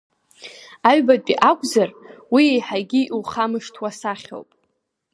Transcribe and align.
Аҩбатәи 0.89 1.41
акәзар, 1.49 1.89
уи 2.33 2.43
еиҳагьы 2.51 3.01
иухамышҭуа 3.05 3.89
сахьоуп… 3.99 4.49